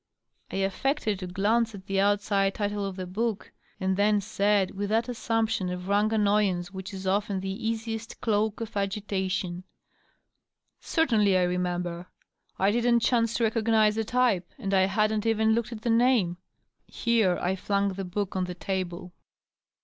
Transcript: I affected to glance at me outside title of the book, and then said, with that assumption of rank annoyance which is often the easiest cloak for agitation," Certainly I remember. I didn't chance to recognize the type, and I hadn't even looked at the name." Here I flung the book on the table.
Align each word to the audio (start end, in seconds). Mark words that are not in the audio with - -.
I 0.51 0.55
affected 0.55 1.19
to 1.19 1.27
glance 1.27 1.75
at 1.75 1.87
me 1.87 1.99
outside 1.99 2.55
title 2.55 2.83
of 2.87 2.95
the 2.95 3.05
book, 3.05 3.51
and 3.79 3.97
then 3.97 4.19
said, 4.19 4.71
with 4.71 4.89
that 4.89 5.07
assumption 5.07 5.69
of 5.69 5.87
rank 5.87 6.11
annoyance 6.11 6.71
which 6.71 6.91
is 6.91 7.05
often 7.05 7.39
the 7.39 7.67
easiest 7.67 8.19
cloak 8.19 8.65
for 8.67 8.79
agitation," 8.79 9.63
Certainly 10.79 11.37
I 11.37 11.43
remember. 11.43 12.07
I 12.57 12.71
didn't 12.71 13.01
chance 13.01 13.35
to 13.35 13.43
recognize 13.43 13.93
the 13.93 14.03
type, 14.03 14.49
and 14.57 14.73
I 14.73 14.87
hadn't 14.87 15.27
even 15.27 15.53
looked 15.53 15.71
at 15.71 15.83
the 15.83 15.91
name." 15.91 16.37
Here 16.87 17.37
I 17.39 17.55
flung 17.55 17.89
the 17.93 18.03
book 18.03 18.35
on 18.35 18.45
the 18.45 18.55
table. 18.55 19.13